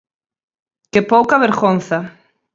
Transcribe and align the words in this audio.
¡Que 0.91 1.01
pouca 1.11 1.41
vergonza! 1.45 1.99